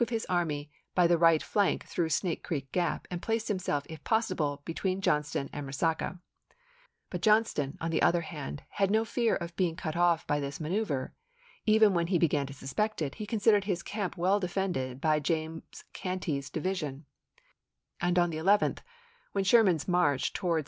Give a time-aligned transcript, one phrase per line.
[0.01, 0.03] i.
[0.03, 4.03] of his army by the right flank through Snake Creek Gap and place himself, if
[4.03, 6.19] possible, between John ston and Resaca;
[7.11, 10.59] but Johnston on the other hand had no fear of being cut off by this
[10.59, 11.11] manoeuvre;
[11.67, 15.83] even when he began to suspect it, he considered his camp well defended by James
[15.93, 17.05] Cantey's division;
[18.01, 18.79] and on the 11th,
[19.33, 20.59] when Sherman's march towards May.isei.